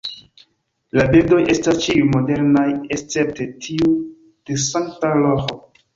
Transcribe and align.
La 0.99 1.03
bildoj 1.15 1.41
estas 1.53 1.77
ĉiuj 1.83 2.07
modernaj 2.15 2.65
escepte 2.97 3.47
tiu 3.67 3.95
de 4.51 4.59
Sankta 4.69 5.13
Roĥo. 5.21 5.61